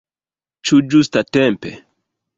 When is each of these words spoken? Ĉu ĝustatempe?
Ĉu 0.69 0.79
ĝustatempe? 0.95 1.77